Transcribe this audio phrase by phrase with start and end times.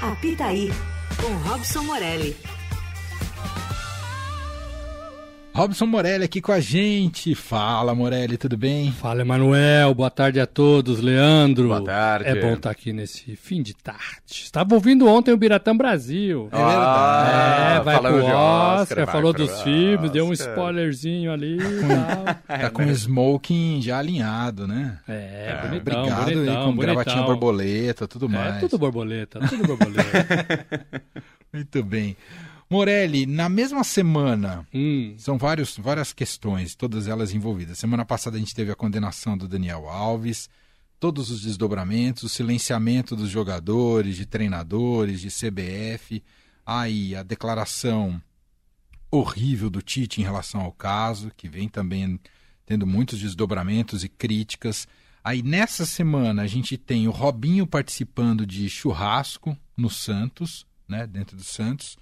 [0.00, 0.70] Apitaí,
[1.20, 2.36] com Robson Morelli.
[5.58, 7.34] Robson Morelli aqui com a gente.
[7.34, 8.92] Fala, Morelli, tudo bem?
[8.92, 9.92] Fala, Emanuel.
[9.92, 11.00] Boa tarde a todos.
[11.00, 11.66] Leandro.
[11.66, 12.28] Boa tarde.
[12.28, 14.04] É bom estar aqui nesse fim de tarde.
[14.30, 16.48] Estava ouvindo ontem o Biratã Brasil.
[16.52, 17.76] É verdade.
[17.76, 20.50] É, vai pro Oscar, Oscar, vai falou dos filmes, deu um Oscar.
[20.50, 21.58] spoilerzinho ali.
[22.46, 25.00] Tá com o smoking já alinhado, né?
[25.08, 27.34] É, bonitão, Obrigado aí, bonitão, com gravatinha bonitão.
[27.34, 28.56] borboleta, tudo mais.
[28.58, 30.66] É, tudo borboleta, tudo borboleta.
[31.52, 32.16] Muito bem.
[32.70, 37.78] Morelli, na mesma semana, hum, são vários, várias questões, todas elas envolvidas.
[37.78, 40.50] Semana passada a gente teve a condenação do Daniel Alves,
[41.00, 46.22] todos os desdobramentos, o silenciamento dos jogadores, de treinadores, de CBF,
[46.66, 48.20] aí a declaração
[49.10, 52.20] horrível do Tite em relação ao caso, que vem também
[52.66, 54.86] tendo muitos desdobramentos e críticas.
[55.24, 61.34] Aí nessa semana a gente tem o Robinho participando de churrasco no Santos, né, dentro
[61.34, 61.96] do Santos,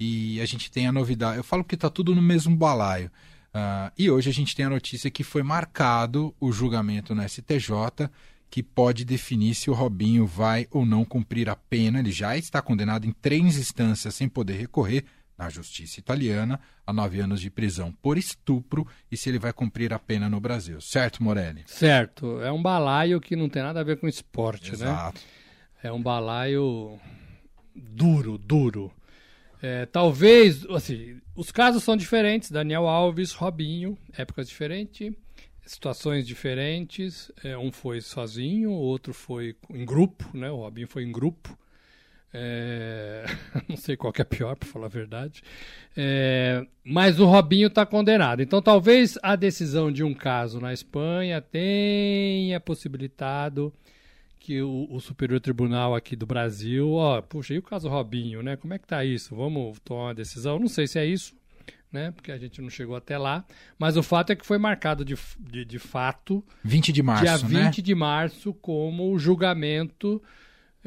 [0.00, 1.38] e a gente tem a novidade.
[1.38, 3.10] Eu falo que está tudo no mesmo balaio.
[3.52, 8.08] Ah, e hoje a gente tem a notícia que foi marcado o julgamento no STJ,
[8.48, 11.98] que pode definir se o Robinho vai ou não cumprir a pena.
[11.98, 15.04] Ele já está condenado em três instâncias sem poder recorrer
[15.36, 19.92] na justiça italiana a nove anos de prisão por estupro e se ele vai cumprir
[19.92, 20.80] a pena no Brasil.
[20.80, 21.64] Certo, Morelli?
[21.66, 22.40] certo.
[22.40, 24.76] É um balaio que não tem nada a ver com esporte, né?
[24.76, 25.20] Exato.
[25.82, 26.98] É um balaio
[27.74, 28.92] duro, duro.
[29.60, 32.50] É, talvez, assim, os casos são diferentes.
[32.50, 35.12] Daniel Alves, Robinho, épocas diferentes,
[35.66, 37.30] situações diferentes.
[37.42, 40.50] É, um foi sozinho, o outro foi em grupo, né?
[40.50, 41.56] O Robinho foi em grupo.
[42.32, 43.24] É,
[43.68, 45.42] não sei qual que é pior, para falar a verdade.
[45.96, 48.42] É, mas o Robinho está condenado.
[48.42, 53.72] Então, talvez a decisão de um caso na Espanha tenha possibilitado
[54.48, 58.56] que o, o Superior Tribunal aqui do Brasil, ó, puxa, e o caso Robinho, né?
[58.56, 59.36] Como é que tá isso?
[59.36, 60.58] Vamos tomar uma decisão?
[60.58, 61.34] Não sei se é isso,
[61.92, 62.12] né?
[62.12, 63.44] Porque a gente não chegou até lá.
[63.78, 67.58] Mas o fato é que foi marcado de, de, de fato 20 de março, dia
[67.60, 67.64] né?
[67.66, 70.22] 20 de março como o julgamento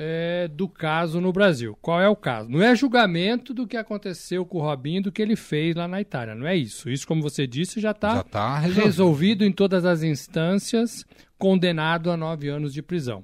[0.04, 1.78] é, do caso no Brasil.
[1.80, 2.50] Qual é o caso?
[2.50, 6.02] Não é julgamento do que aconteceu com o Robinho, do que ele fez lá na
[6.02, 6.34] Itália.
[6.34, 6.90] Não é isso.
[6.90, 8.86] Isso, como você disse, já está tá resolvido.
[8.86, 11.06] resolvido em todas as instâncias,
[11.38, 13.24] condenado a nove anos de prisão.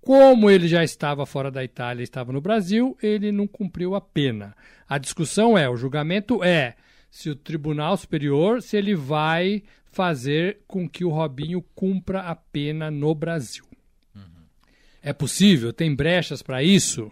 [0.00, 4.00] Como ele já estava fora da Itália e estava no Brasil, ele não cumpriu a
[4.00, 4.54] pena.
[4.88, 6.76] A discussão é, o julgamento é
[7.10, 12.88] se o Tribunal Superior, se ele vai fazer com que o Robinho cumpra a pena
[12.88, 13.67] no Brasil.
[15.02, 15.72] É possível?
[15.72, 17.10] Tem brechas para isso?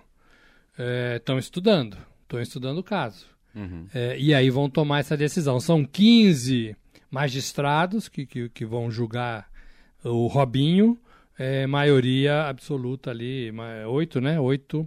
[1.17, 1.97] Estão estudando.
[2.23, 3.27] Estão estudando o caso.
[3.95, 5.59] É, e aí vão tomar essa decisão.
[5.61, 6.77] São 15
[7.11, 9.49] magistrados que, que, que vão julgar
[10.05, 10.99] o Robinho,
[11.39, 14.39] é, maioria absoluta ali, ma- oito, né?
[14.39, 14.87] Oito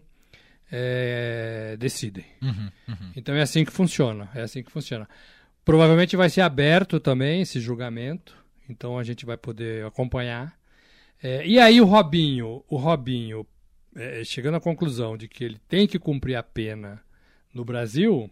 [0.71, 2.25] é, decidem.
[2.41, 3.11] Uhum, uhum.
[3.15, 4.29] Então é assim que funciona.
[4.35, 5.07] É assim que funciona.
[5.65, 8.35] Provavelmente vai ser aberto também esse julgamento,
[8.69, 10.57] então a gente vai poder acompanhar.
[11.21, 13.45] É, e aí o Robinho, o Robinho,
[13.95, 17.01] é, chegando à conclusão de que ele tem que cumprir a pena
[17.53, 18.29] no Brasil,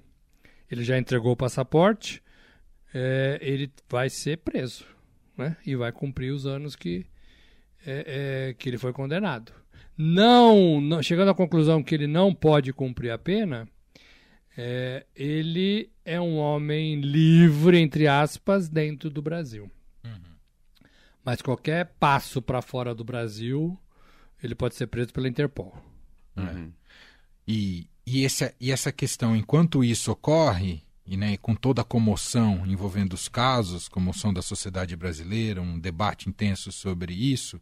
[0.72, 2.22] ele já entregou o passaporte,
[2.94, 4.86] é, ele vai ser preso,
[5.38, 5.58] né?
[5.66, 7.06] E vai cumprir os anos que
[7.86, 9.52] é, é, que ele foi condenado.
[9.98, 13.68] Não, não- chegando à conclusão que ele não pode cumprir a pena,
[14.58, 19.70] é, ele é um homem livre, entre aspas, dentro do Brasil.
[21.28, 23.78] Mas qualquer passo para fora do Brasil,
[24.42, 25.76] ele pode ser preso pela Interpol.
[26.38, 26.72] Uhum.
[27.46, 32.66] E, e, essa, e essa questão, enquanto isso ocorre, e né, com toda a comoção
[32.66, 37.60] envolvendo os casos, comoção da sociedade brasileira, um debate intenso sobre isso,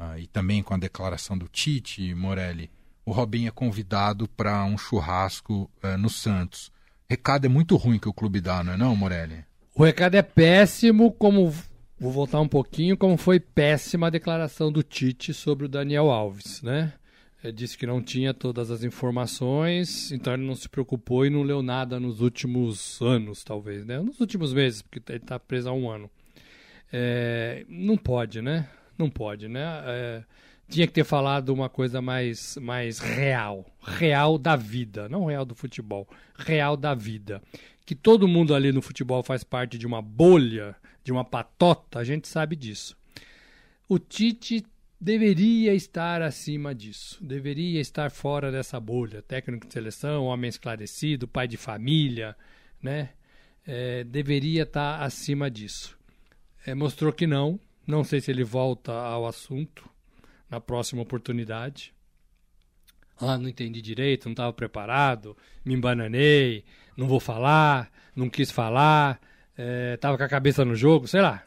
[0.00, 2.68] ah, e também com a declaração do Tite Morelli,
[3.04, 6.72] o Robinho é convidado para um churrasco eh, no Santos.
[7.08, 9.44] Recado é muito ruim que o clube dá, não é não, Morelli?
[9.76, 11.54] O recado é péssimo, como
[11.98, 16.62] vou voltar um pouquinho, como foi péssima a declaração do Tite sobre o Daniel Alves,
[16.62, 16.92] né?
[17.42, 21.42] Ele disse que não tinha todas as informações, então ele não se preocupou e não
[21.42, 24.00] leu nada nos últimos anos, talvez, né?
[24.00, 26.10] Nos últimos meses, porque ele está preso há um ano.
[26.92, 28.68] É, não pode, né?
[28.98, 29.62] Não pode, né?
[29.84, 30.24] É,
[30.68, 33.64] tinha que ter falado uma coisa mais, mais real.
[33.82, 36.08] Real da vida, não real do futebol.
[36.36, 37.40] Real da vida.
[37.84, 40.74] Que todo mundo ali no futebol faz parte de uma bolha,
[41.06, 42.96] de uma patota, a gente sabe disso.
[43.88, 44.66] O Tite
[45.00, 49.22] deveria estar acima disso, deveria estar fora dessa bolha.
[49.22, 52.36] Técnico de seleção, homem esclarecido, pai de família,
[52.82, 53.10] né?
[53.64, 55.96] É, deveria estar acima disso.
[56.66, 57.60] É, mostrou que não.
[57.86, 59.88] Não sei se ele volta ao assunto
[60.50, 61.94] na próxima oportunidade.
[63.16, 66.64] Ah, não entendi direito, não estava preparado, me embananei,
[66.96, 69.20] não vou falar, não quis falar,
[69.94, 71.42] estava com a cabeça no jogo, sei lá.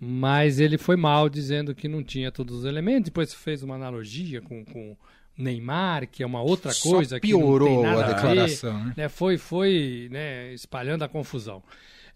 [0.00, 3.04] Mas ele foi mal dizendo que não tinha todos os elementos.
[3.06, 4.96] Depois fez uma analogia com, com
[5.36, 8.94] Neymar, que é uma outra Só coisa piorou que nada a a declaração, ver, né?
[8.96, 9.08] né?
[9.08, 11.62] Foi, foi né, espalhando a confusão.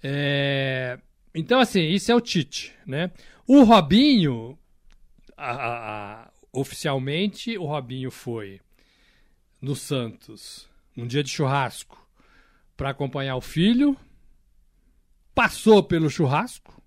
[0.02, 0.98] É,
[1.34, 3.10] Então, assim, isso é o Tite, né?
[3.46, 4.56] O Robinho,
[5.36, 8.60] a- a- a- oficialmente, o Robinho foi
[9.60, 11.98] no Santos, num dia de churrasco,
[12.76, 13.96] para acompanhar o filho,
[15.34, 16.82] passou pelo churrasco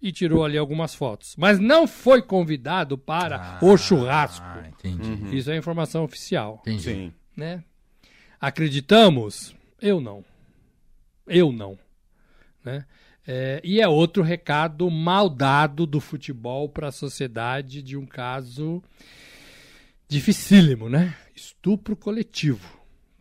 [0.00, 1.34] e tirou ali algumas fotos.
[1.36, 4.44] Mas não foi convidado para o churrasco.
[4.44, 5.36] Ah, entendi.
[5.36, 6.82] Isso é informação oficial, entendi.
[6.82, 7.12] Sim.
[7.36, 7.62] né?
[8.40, 9.54] Acreditamos?
[9.80, 10.24] Eu não.
[11.26, 11.78] Eu não.
[12.64, 12.86] Né?
[13.26, 18.82] É, e é outro recado mal dado do futebol para a sociedade de um caso
[20.08, 21.14] dificílimo, né?
[21.36, 22.79] Estupro coletivo.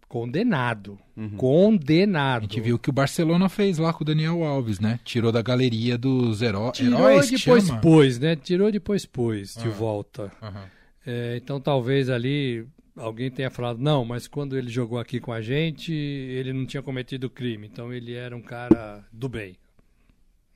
[0.10, 0.98] Condenado.
[1.38, 2.40] Condenado.
[2.40, 5.00] A gente viu o que o Barcelona fez lá com o Daniel Alves, né?
[5.06, 7.30] Tirou da galeria dos heró Tirou heróis.
[7.30, 7.80] que depois chama?
[7.80, 8.36] pôs, né?
[8.36, 9.72] Tirou depois pôs de Ah.
[9.72, 10.32] volta.
[10.42, 10.66] Aham.
[11.06, 12.66] É, então talvez ali
[12.98, 16.82] alguém tenha falado, não, mas quando ele jogou aqui com a gente, ele não tinha
[16.84, 19.56] cometido crime, então ele era um cara do bem.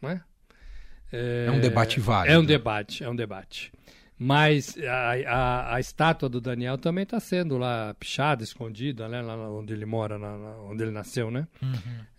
[0.02, 0.22] Não é?
[1.12, 2.36] É um debate válido.
[2.36, 3.72] É um debate, é um debate.
[4.18, 9.22] Mas a, a, a estátua do Daniel também está sendo lá pichada, escondida, né?
[9.22, 11.48] Lá onde ele mora, na- na- onde ele nasceu, né?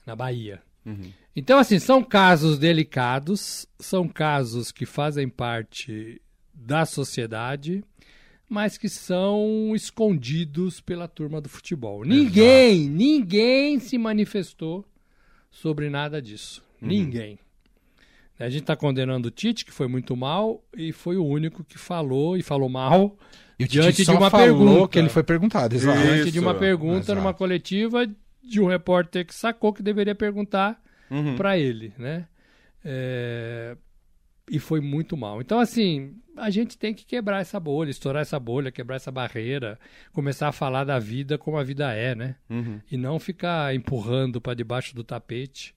[0.06, 0.60] Na Bahia.
[0.84, 1.10] Uhum.
[1.34, 6.20] Então, assim, são casos delicados, são casos que fazem parte
[6.52, 7.82] da sociedade,
[8.48, 12.04] mas que são escondidos pela turma do futebol.
[12.04, 14.84] Ninguém, ninguém se manifestou
[15.50, 16.62] sobre nada disso.
[16.80, 17.38] Ninguém.
[18.38, 21.78] A gente está condenando o Tite, que foi muito mal, e foi o único que
[21.78, 23.16] falou e falou mal
[23.58, 24.88] E o diante Tite de só uma falou pergunta.
[24.88, 25.98] que ele foi perguntado, exato.
[25.98, 26.12] Isso.
[26.14, 27.20] diante de uma pergunta exato.
[27.20, 28.06] numa coletiva
[28.42, 31.36] de um repórter que sacou que deveria perguntar Uhum.
[31.36, 32.26] para ele, né?
[32.84, 33.76] É,
[34.50, 35.40] E foi muito mal.
[35.40, 39.78] Então, assim, a gente tem que quebrar essa bolha, estourar essa bolha, quebrar essa barreira,
[40.12, 42.36] começar a falar da vida como a vida é, né?
[42.50, 42.78] Uhum.
[42.90, 45.74] E não ficar empurrando para debaixo do tapete.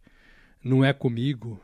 [0.64, 1.62] Não é comigo.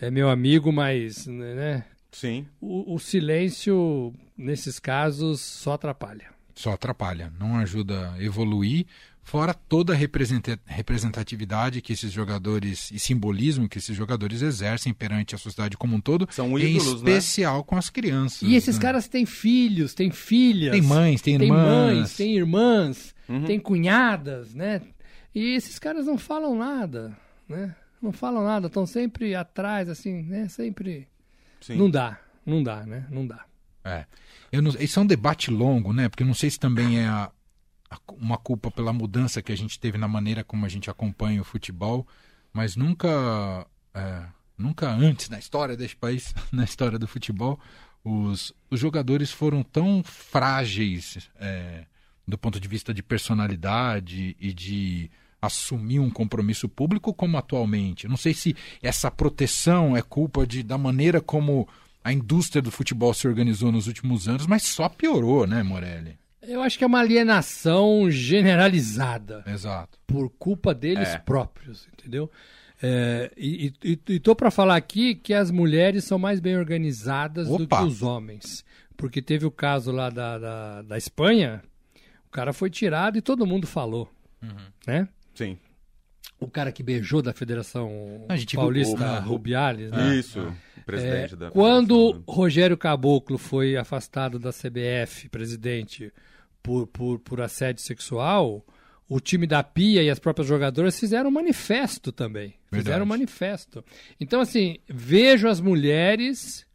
[0.00, 1.84] É meu amigo, mas, né?
[2.12, 2.46] Sim.
[2.60, 6.26] O, o silêncio, nesses casos, só atrapalha.
[6.54, 8.86] Só atrapalha, não ajuda a evoluir.
[9.22, 15.34] Fora toda a representa- representatividade que esses jogadores e simbolismo que esses jogadores exercem perante
[15.34, 17.10] a sociedade como um todo, São em ídolos, né?
[17.10, 18.42] especial com as crianças.
[18.48, 18.82] E esses né?
[18.82, 20.72] caras têm filhos, têm filhas.
[20.72, 21.66] Tem mães, tem tem irmãs.
[21.96, 23.44] mães, tem irmãs, Uhum.
[23.44, 24.80] tem cunhadas, né?
[25.34, 27.14] E esses caras não falam nada,
[27.46, 27.76] né?
[28.00, 30.48] Não falam nada, estão sempre atrás, assim, né?
[30.48, 31.08] Sempre.
[31.60, 31.76] Sim.
[31.76, 33.06] Não dá, não dá, né?
[33.10, 33.44] Não dá.
[33.84, 34.04] É.
[34.52, 36.08] Eu não, isso é um debate longo, né?
[36.08, 37.30] Porque eu não sei se também é a-
[37.90, 41.40] a- uma culpa pela mudança que a gente teve na maneira como a gente acompanha
[41.40, 42.06] o futebol,
[42.52, 44.24] mas nunca, é,
[44.56, 47.58] nunca antes na história deste país, na história do futebol,
[48.04, 51.84] os, os jogadores foram tão frágeis é,
[52.26, 55.10] do ponto de vista de personalidade e de
[55.40, 58.08] assumir um compromisso público como atualmente.
[58.08, 61.68] Não sei se essa proteção é culpa de, da maneira como
[62.02, 66.18] a indústria do futebol se organizou nos últimos anos, mas só piorou, né, Morelli?
[66.42, 69.98] Eu acho que é uma alienação generalizada Exato.
[70.06, 71.18] por culpa deles É.
[71.18, 72.30] próprios, entendeu?
[72.80, 77.48] É, e, e, e tô para falar aqui que as mulheres são mais bem organizadas
[77.48, 77.78] do Opa!
[77.78, 78.64] que os homens.
[78.96, 81.62] Porque teve o caso lá da, da, da Espanha,
[82.26, 84.08] o cara foi tirado e todo mundo falou.
[84.86, 85.08] Né?
[85.38, 85.56] Sim.
[86.40, 90.16] O cara que beijou da Federação A gente viu Paulista o- Rubiales, né?
[90.16, 90.40] Isso.
[90.76, 92.24] O presidente É, da quando Federação, né?
[92.28, 96.12] Rogério Caboclo foi afastado da CBF, presidente,
[96.62, 98.64] por, por, por assédio sexual,
[99.08, 102.54] o time da Pia e as próprias jogadoras fizeram um manifesto também.
[102.70, 102.84] Verdade.
[102.84, 103.84] Fizeram um manifesto.
[104.20, 106.66] Então, assim, vejo as mulheres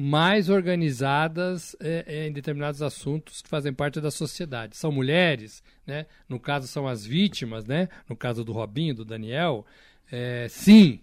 [0.00, 4.76] mais organizadas é, é, em determinados assuntos que fazem parte da sociedade.
[4.76, 6.06] São mulheres, né?
[6.28, 7.88] No caso são as vítimas, né?
[8.08, 9.66] No caso do Robinho, do Daniel,
[10.12, 11.00] é, sim.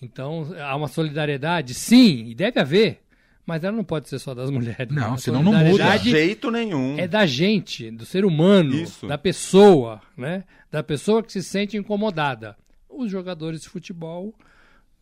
[0.00, 3.00] Então há uma solidariedade, sim, e deve haver,
[3.46, 4.94] mas ela não pode ser só das mulheres.
[4.94, 5.16] Não, né?
[5.16, 5.96] Senão não muda.
[5.96, 6.98] De jeito nenhum.
[6.98, 9.06] é da gente, do ser humano, Isso.
[9.06, 10.44] da pessoa, né?
[10.70, 12.58] Da pessoa que se sente incomodada.
[12.90, 14.34] Os jogadores de futebol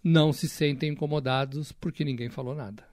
[0.03, 2.85] não se sentem incomodados porque ninguém falou nada.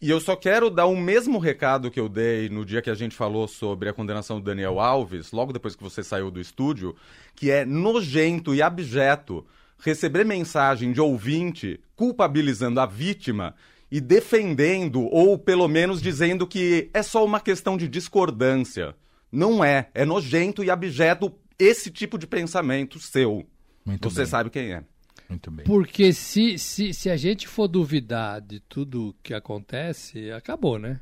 [0.00, 2.94] E eu só quero dar o mesmo recado que eu dei no dia que a
[2.94, 6.94] gente falou sobre a condenação do Daniel Alves, logo depois que você saiu do estúdio,
[7.34, 9.44] que é nojento e abjeto
[9.80, 13.54] receber mensagem de ouvinte culpabilizando a vítima
[13.90, 18.94] e defendendo, ou pelo menos dizendo que é só uma questão de discordância.
[19.32, 19.88] Não é.
[19.94, 23.44] É nojento e abjeto esse tipo de pensamento seu.
[23.84, 24.26] Muito Você bem.
[24.26, 24.84] sabe quem é.
[25.28, 25.66] Muito bem.
[25.66, 31.00] Porque se, se, se a gente for duvidar de tudo que acontece, acabou, né?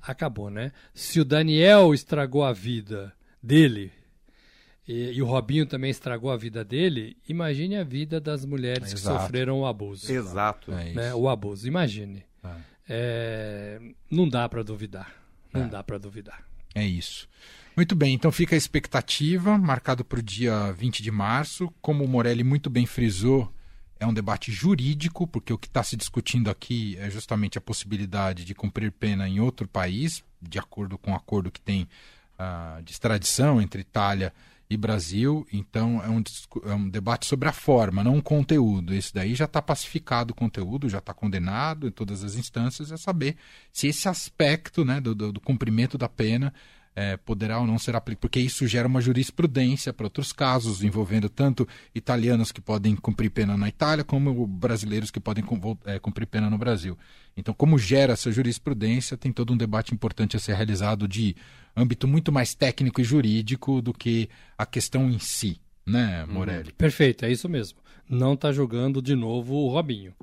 [0.00, 0.72] Acabou, né?
[0.94, 3.92] Se o Daniel estragou a vida dele
[4.86, 8.98] e, e o Robinho também estragou a vida dele, imagine a vida das mulheres que
[8.98, 9.20] Exato.
[9.22, 10.10] sofreram o abuso.
[10.10, 10.72] Exato.
[10.72, 10.94] É isso.
[10.96, 11.14] né?
[11.14, 12.24] O abuso, imagine.
[12.42, 12.48] É.
[12.88, 15.12] É, não dá para duvidar.
[15.52, 15.68] Não É.
[15.68, 16.42] dá para duvidar.
[16.74, 17.28] É isso.
[17.76, 21.72] Muito bem, então fica a expectativa, marcado para o dia 20 de março.
[21.82, 23.52] Como o Morelli muito bem frisou,
[24.00, 28.44] é um debate jurídico, porque o que está se discutindo aqui é justamente a possibilidade
[28.44, 31.88] de cumprir pena em outro país, de acordo com o acordo que tem
[32.38, 34.32] ah, de extradição entre Itália
[34.70, 35.46] e Brasil.
[35.52, 36.22] Então é um,
[36.70, 38.94] é um debate sobre a forma, não o conteúdo.
[38.94, 42.96] Esse daí já está pacificado o conteúdo, já está condenado em todas as instâncias, é
[42.96, 43.36] saber
[43.72, 46.52] se esse aspecto né, do, do- do cumprimento da pena
[47.00, 51.28] eh, poderá ou não ser aplicado, porque isso gera uma jurisprudência para outros casos envolvendo
[51.28, 55.44] tanto italianos que podem cumprir pena na Itália, como brasileiros que podem
[55.84, 56.98] eh, cumprir pena no Brasil.
[57.36, 61.36] Então, como gera essa jurisprudência, tem todo um debate importante a ser realizado de
[61.76, 64.28] âmbito muito mais técnico e jurídico do que
[64.58, 66.72] a questão em si, né, Morelli?
[66.72, 67.78] Perfeito, é isso mesmo.
[68.10, 70.14] Não tá jogando de novo o Robinho.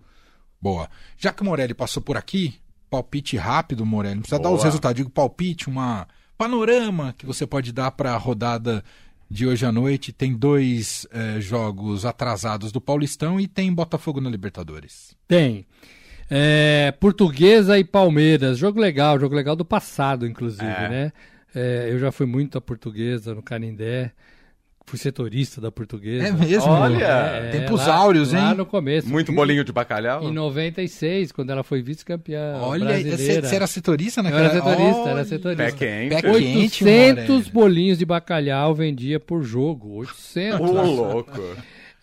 [0.61, 0.89] Boa.
[1.17, 2.55] Já que o Morelli passou por aqui,
[2.89, 4.15] palpite rápido, Morelli.
[4.15, 4.57] Não precisa dar Boa.
[4.57, 4.97] os resultados.
[4.97, 6.05] Digo palpite, uma
[6.37, 8.83] panorama que você pode dar para a rodada
[9.29, 10.11] de hoje à noite.
[10.13, 15.15] Tem dois eh, jogos atrasados do Paulistão e tem Botafogo na Libertadores.
[15.27, 15.65] Tem.
[16.29, 18.57] É, Portuguesa e Palmeiras.
[18.57, 20.89] Jogo legal, jogo legal do passado, inclusive, É.
[20.89, 21.13] né?
[21.53, 24.11] É, eu já fui muito a Portuguesa no Canindé.
[24.87, 26.27] Fui setorista da Portuguesa.
[26.27, 26.69] É mesmo?
[26.71, 28.57] Olha, É, tempos lá- áureos, Lá hein?
[28.57, 29.09] no começo.
[29.09, 30.23] Muito bolinho de bacalhau?
[30.23, 33.47] Em 96, quando ela foi vice-campeã Olha, brasileira.
[33.47, 35.63] você, era setorista Eu naquela era setorista, Olha, era setorista.
[35.63, 36.09] Pé quente.
[36.09, 36.83] Pé quente.
[36.83, 37.51] 800 Morelli.
[37.51, 39.89] bolinhos de bacalhau vendia por jogo.
[39.97, 40.59] 800.
[40.61, 41.41] Ô, louco.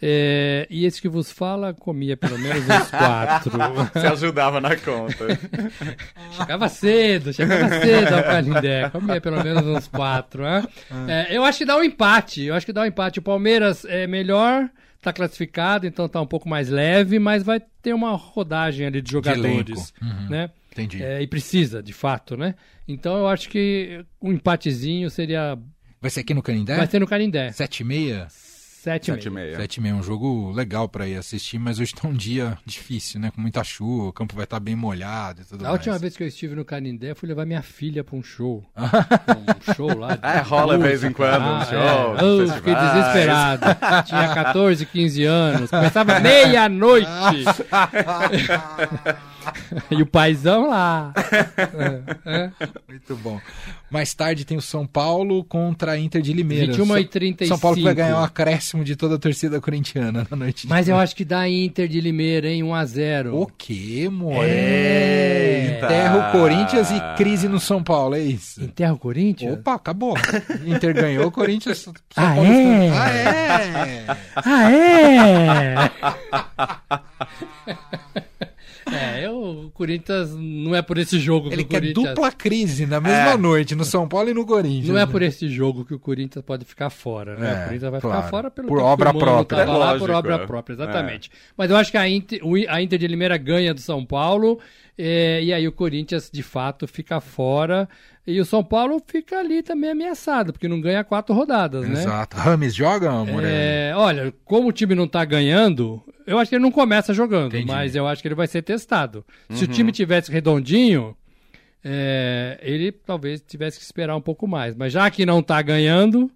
[0.05, 3.53] É, e esse que vos fala comia pelo menos uns quatro.
[3.95, 5.39] Você ajudava na conta.
[6.37, 8.91] chegava cedo, chegava cedo ao Canindé.
[8.91, 10.43] Comia pelo menos uns quatro.
[10.43, 10.67] Né?
[11.07, 12.43] É, eu acho que dá um empate.
[12.43, 13.21] Eu acho que dá um empate.
[13.21, 14.69] O Palmeiras é melhor,
[15.01, 19.13] tá classificado, então tá um pouco mais leve, mas vai ter uma rodagem ali de
[19.13, 19.95] jogadores.
[20.03, 20.29] Uhum.
[20.29, 20.51] Né?
[20.73, 21.01] Entendi.
[21.01, 22.57] É, e precisa, de fato, né?
[22.89, 25.57] Então eu acho que um empatezinho seria.
[26.01, 26.77] Vai ser aqui no Canindé?
[26.77, 27.53] Vai ser no Canindé.
[27.53, 28.27] Sete e meia?
[28.83, 29.57] Sete e e meia.
[29.59, 32.59] Sete e meia é um jogo legal para ir assistir, mas hoje tá um dia
[32.67, 33.31] difícil, né?
[33.33, 35.75] Com muita chuva, o campo vai estar bem molhado e tudo A mais.
[35.75, 38.61] última vez que eu estive no Canindé, fui levar minha filha pra um show.
[38.77, 40.17] um show lá.
[40.17, 42.25] de É, rola de vez em quando um Ah, show, é.
[42.25, 43.67] Oh, fiquei desesperado.
[44.05, 45.71] Tinha 14, 15 anos.
[45.71, 47.07] Começava meia-noite.
[49.91, 51.13] e o paizão lá.
[52.25, 52.51] É, é.
[52.89, 53.41] Muito bom.
[53.91, 56.67] Mais tarde tem o São Paulo contra a Inter de Limeira.
[56.73, 57.49] 21 e São- 35.
[57.49, 60.63] São Paulo que vai ganhar o acréscimo de toda a torcida corintiana na noite.
[60.63, 62.63] de Mas eu acho que dá Inter de Limeira, hein?
[62.63, 63.33] 1x0.
[63.35, 64.49] O quê, More?
[64.49, 65.87] Eita!
[65.87, 68.63] Enterra o Corinthians e crise no São Paulo, é isso?
[68.63, 69.55] Enterra o Corinthians?
[69.59, 70.15] Opa, acabou.
[70.65, 71.79] Inter ganhou, o Corinthians.
[71.79, 72.87] São Ah, Paulo é?
[72.87, 74.07] está- Ah, é?
[74.45, 74.77] Ah, é?
[77.67, 77.73] é,
[78.17, 78.23] eu,
[79.67, 82.09] o Corinthians não é por esse jogo que Ele o quer Corinthians...
[82.15, 83.37] dupla crise na mesma É.
[83.37, 84.89] noite, no São Paulo e no Corinthians.
[84.89, 85.11] Não é né?
[85.11, 87.49] por esse jogo que o Corinthians pode ficar fora, né?
[87.49, 88.17] É, o Corinthians vai claro.
[88.19, 89.59] ficar fora pelo Por obra o Mano própria.
[89.59, 90.47] tava É lá lógico, por obra é.
[90.47, 91.31] própria, exatamente.
[91.57, 94.59] Mas eu acho que a Inter, a Inter de Limeira ganha do São Paulo
[94.99, 97.89] é, e aí o Corinthians de fato fica fora
[98.27, 102.01] e o São Paulo fica ali também ameaçado porque não ganha quatro rodadas, né?
[102.01, 102.37] Exato.
[102.37, 103.53] Rames joga, Morelli?
[103.53, 107.57] É, olha, como o time não tá ganhando, eu acho que ele não começa jogando,
[107.57, 107.67] Entendi.
[107.67, 109.25] mas eu acho que ele vai ser testado.
[109.51, 111.17] Se o time tivesse redondinho,
[111.85, 114.75] é, ele talvez tivesse que esperar um pouco mais.
[114.77, 116.31] Mas já que não tá ganhando,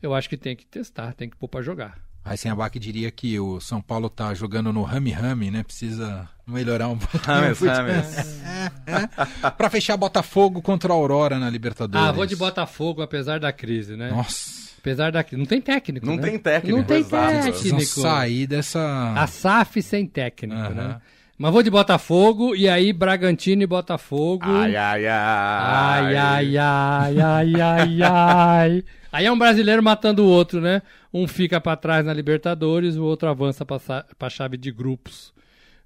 [0.00, 2.05] eu acho que tem que testar, tem que pôr pra jogar.
[2.50, 5.62] Abac diria que o São Paulo tá jogando no Rami Rami, né?
[5.62, 7.18] Precisa melhorar um pouco.
[7.26, 8.40] Rames, Rames.
[9.56, 12.06] Pra fechar, Botafogo contra a Aurora na Libertadores.
[12.08, 14.10] Ah, vou de Botafogo, apesar da crise, né?
[14.10, 14.66] Nossa.
[14.78, 15.38] Apesar da crise.
[15.38, 16.22] Não tem técnico, Não né?
[16.22, 17.42] tem técnico, Não tem exato.
[17.42, 18.00] Precisam técnico.
[18.00, 19.14] sair dessa...
[19.16, 20.74] A SAF sem técnico, Aham.
[20.74, 20.96] né?
[21.38, 24.44] Mas vou de Botafogo e aí Bragantino e Botafogo.
[24.46, 26.16] Ai, ai, ai.
[26.16, 28.84] Ai, ai, ai, ai, ai, ai.
[29.12, 30.80] Aí é um brasileiro matando o outro, né?
[31.22, 35.32] Um fica pra trás na Libertadores, o outro avança pra, sa- pra chave de grupos.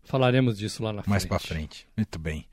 [0.02, 1.10] Falaremos disso lá na frente.
[1.10, 1.86] Mais pra frente.
[1.96, 2.46] Muito bem.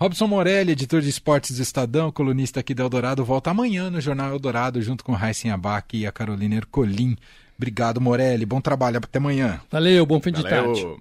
[0.00, 4.30] Robson Morelli, editor de esportes do Estadão, colunista aqui da Eldorado, volta amanhã no Jornal
[4.32, 7.16] Eldorado, junto com Raíssen Abac e a Carolina Ercolim.
[7.56, 8.44] Obrigado, Morelli.
[8.44, 8.96] Bom trabalho.
[8.98, 9.60] Até amanhã.
[9.70, 10.80] Valeu, bom fim de tarde.
[10.82, 11.00] Valeu.